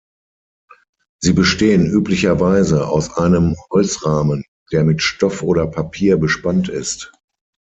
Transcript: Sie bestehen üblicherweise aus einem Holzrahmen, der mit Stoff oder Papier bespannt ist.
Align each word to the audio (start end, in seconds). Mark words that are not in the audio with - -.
Sie 1.21 1.31
bestehen 1.33 1.85
üblicherweise 1.85 2.87
aus 2.87 3.17
einem 3.17 3.55
Holzrahmen, 3.69 4.43
der 4.71 4.83
mit 4.83 5.03
Stoff 5.03 5.43
oder 5.43 5.67
Papier 5.67 6.17
bespannt 6.17 6.69
ist. 6.69 7.11